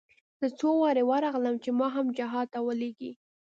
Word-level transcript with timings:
زه 0.39 0.47
څو 0.59 0.69
وارې 0.81 1.03
ورغلم 1.09 1.55
چې 1.63 1.69
ما 1.79 1.87
هم 1.95 2.05
جهاد 2.17 2.47
ته 2.53 2.59
ولېږي. 2.67 3.11